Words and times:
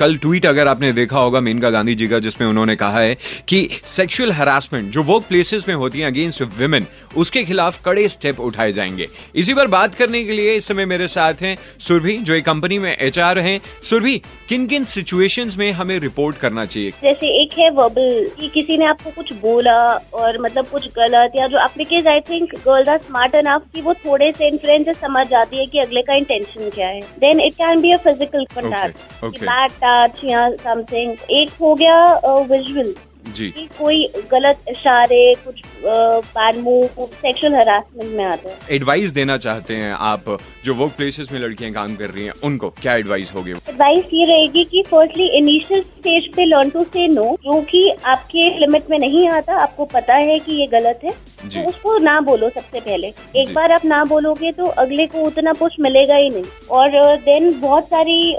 कल 0.00 0.16
ट्वीट 0.16 0.46
अगर 0.46 0.68
आपने 0.68 0.92
देखा 0.92 1.18
होगा 1.18 1.40
मेनका 1.40 1.70
गांधी 1.70 1.94
जी 1.94 2.08
का 2.08 2.18
जिसमें 2.18 2.48
उन्होंने 2.48 2.76
कहा 2.76 3.00
है 3.00 3.16
कि 3.48 3.68
सेक्सुअल 3.86 4.32
हरासमेंट 4.32 4.90
जो 4.92 5.02
वर्क 5.02 5.24
प्लेसेस 5.28 5.64
में 5.68 5.74
होती 5.74 6.00
है 6.00 6.06
अगेंस्ट 6.06 6.42
विमेन 6.58 6.86
उसके 7.16 7.44
खिलाफ 7.44 7.82
कड़े 7.84 8.08
स्टेप 8.08 8.40
उठाए 8.40 8.72
जाएँगे। 8.72 9.06
इसी 9.34 9.54
पर 9.54 9.66
बात 9.66 9.94
करने 9.94 10.24
के 10.24 10.32
लिए 10.32 10.54
इस 10.54 10.68
समय 10.68 10.86
मेरे 10.86 11.06
साथ 11.08 11.42
हैं 11.42 11.56
सुरभि 11.78 12.16
जो 12.18 12.34
एक 12.34 12.44
कंपनी 12.44 12.78
में 12.78 12.96
एचआर 12.96 13.38
हैं। 13.38 13.60
सुरभि 13.82 14.16
किन 14.48 14.66
किन 14.66 14.84
सिचुएशंस 14.86 15.56
में 15.56 15.70
हमें 15.72 15.98
रिपोर्ट 16.00 16.36
करना 16.36 16.64
चाहिए? 16.64 16.90
जैसे 17.02 17.28
एक 17.42 17.58
है 17.58 17.70
वर्बल 17.70 18.30
कि 18.40 18.48
किसी 18.48 18.76
ने 18.78 18.86
आपको 18.86 19.10
कुछ 19.10 19.32
बोला 19.42 19.76
और 20.14 20.40
मतलब 20.42 20.66
कुछ 20.66 20.86
गलत 20.96 21.32
या 21.36 21.46
जो 21.46 21.66
because 21.78 22.08
I 22.08 22.20
think 22.20 22.54
girls 22.66 22.88
are 22.88 22.98
smart 22.98 23.34
enough 23.34 23.62
कि 23.74 23.80
वो 23.80 23.94
थोड़े 23.96 24.30
से 24.32 24.48
इन्फ्लुएंस 24.48 24.96
समझ 25.00 25.26
जाती 25.26 25.58
है 25.58 25.66
कि 25.66 25.78
अगले 25.78 26.02
का 26.02 26.14
इंटेंशन 26.14 26.70
क्या 26.70 26.88
है। 26.88 27.00
Then 27.20 27.40
it 27.40 27.52
can 27.54 27.80
be 27.80 27.92
a 27.92 27.96
physical 27.96 28.44
contact 28.54 29.42
bad 29.44 29.70
touch 29.86 30.24
या 30.24 30.48
समथिंग 30.64 31.16
एक 31.32 31.50
हो 31.60 31.74
गया 31.74 32.04
विजुअल 32.46 32.94
जी। 33.36 33.48
कि 33.50 33.66
कोई 33.78 34.06
गलत 34.32 34.68
इशारे 34.68 35.34
कुछ 35.44 35.60
बैड 35.84 36.56
मूव 36.56 37.06
सेक्सुअल 37.06 37.54
हरासमेंट 37.54 38.10
में 38.10 38.24
आते 38.24 38.48
हैं। 38.48 38.58
एडवाइस 38.70 39.10
देना 39.10 39.36
चाहते 39.36 39.76
हैं 39.76 39.92
आप 39.92 40.36
जो 40.64 40.74
वर्क 40.74 40.92
प्लेसेस 40.96 41.32
में 41.32 41.38
लड़कियाँ 41.40 41.72
काम 41.72 41.96
कर 41.96 42.10
रही 42.10 42.24
हैं 42.24 42.32
उनको 42.44 42.70
क्या 42.82 42.94
एडवाइस 42.94 43.32
होगी? 43.34 43.50
एडवाइस 43.50 44.04
ये 44.12 44.24
रहेगी 44.24 44.64
कि 44.64 44.82
फर्स्टली 44.90 45.26
इनिशियल 45.38 45.80
स्टेज 45.80 46.34
पे 46.36 46.44
लर्न 46.44 46.70
टू 46.70 46.84
से 46.84 47.06
नो 47.08 47.24
जो 47.44 47.60
कि 47.62 47.88
आपके 48.06 48.48
लिमिट 48.58 48.90
में 48.90 48.98
नहीं 48.98 49.28
आता 49.28 49.56
आपको 49.62 49.84
पता 49.94 50.14
है 50.14 50.38
कि 50.38 50.60
ये 50.60 50.66
गलत 50.72 51.00
है। 51.04 51.10
जी। 51.46 51.62
तो 51.62 51.68
उसको 51.68 51.96
ना 51.98 52.20
बोलो 52.20 52.48
सबसे 52.50 52.80
पहले। 52.80 53.12
एक 53.36 53.52
बार 53.54 53.72
आप 53.72 53.84
ना 53.84 54.04
बोलोगे 54.04 54.52
तो 54.52 54.64
अगले 54.78 55.06
को 55.06 55.22
उतना 55.22 55.52
पुश 55.52 55.76
मिलेगा 55.80 56.14
ही 56.14 56.28
नहीं। 56.30 56.44
और 56.70 57.16
देन 57.18 57.50
बहुत 57.60 57.84
सारी 57.86 58.34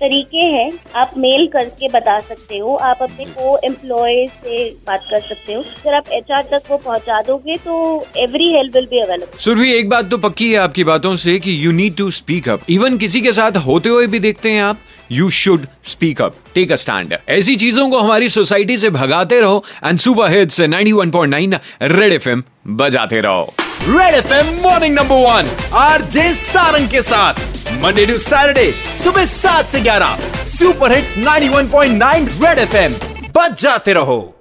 तरीके 0.00 0.44
हैं। 0.46 0.70
आप 0.96 1.12
मेल 1.18 1.46
करके 1.46 1.88
बता 1.88 2.18
सकते 2.20 2.58
हो। 2.58 2.74
आप 2.84 3.02
अपने 3.02 3.24
को 3.26 3.56
एम्प्लॉय 3.64 4.26
से 4.26 4.64
बात 4.86 5.06
कर 5.10 5.20
सकते 5.20 5.52
हो। 5.52 5.60
अगर 5.60 5.94
आप 5.94 6.10
एच 6.12 6.30
तक 6.50 6.70
वो 6.70 6.76
पहुँचा 6.78 7.20
दोगे 7.22 7.56
तो 7.56 7.76
every 8.16 8.52
help 8.52 8.76
will 8.76 8.86
be 8.86 9.00
available 9.00 9.38
Surabhi 9.38 9.72
एक 9.74 9.88
बात 9.88 10.10
तो 10.10 10.18
पक्की 10.18 10.50
है 10.52 10.58
आपकी 10.58 10.84
बातों 10.84 11.14
से 11.16 11.38
कि 11.38 11.64
you 11.64 11.72
need 11.72 11.96
to 11.96 12.10
speak 12.12 12.48
up 12.48 12.70
even 12.70 12.98
किसी 12.98 13.20
के 13.20 13.32
साथ 13.32 13.56
होते 13.66 13.88
हुए 13.88 14.06
भी 14.06 14.18
देखते 14.20 14.50
हैं 14.50 14.62
आप 14.62 14.78
you 15.12 15.28
should 15.30 15.66
speak 15.84 16.20
up 16.22 16.34
take 16.54 16.72
a 16.72 16.76
stand 16.76 17.14
ऐसी 17.28 17.54
चीज़ों 17.56 17.88
को 17.90 17.98
हमारी 17.98 18.28
सोसाइटी 18.28 18.76
से 18.78 18.90
भगाते 18.90 19.40
रहो। 19.40 19.62
And 19.84 19.98
super 19.98 20.30
hits 20.30 20.60
91.9 20.60 21.58
Red 21.82 22.12
FM 22.12 22.35
बजाते 22.66 23.20
रहो। 23.20 23.54
Red 23.88 24.14
F 24.14 24.32
M 24.34 24.54
morning 24.62 24.94
number 24.94 25.14
one 25.14 25.50
R 25.72 26.02
J 26.02 26.32
Sarang 26.34 26.88
के 26.88 27.02
साथ। 27.02 27.34
मंडे 27.82 28.06
टू 28.06 28.18
सैटरडे 28.18 28.70
सुबह 28.94 29.24
सात 29.24 29.66
से 29.66 29.80
ग्यारह। 29.80 30.18
Super 30.44 30.92
hits 30.92 31.18
91.9 31.18 32.28
red 32.44 32.58
F 32.58 32.76
M 32.76 32.92
बजाते 33.36 33.92
रहो। 33.92 34.35